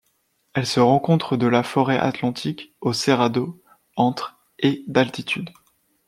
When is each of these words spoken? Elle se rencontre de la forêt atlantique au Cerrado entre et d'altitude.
Elle 0.55 0.65
se 0.65 0.79
rencontre 0.79 1.37
de 1.37 1.45
la 1.45 1.61
forêt 1.61 1.99
atlantique 1.99 2.73
au 2.81 2.91
Cerrado 2.91 3.61
entre 3.95 4.39
et 4.57 4.83
d'altitude. 4.87 5.51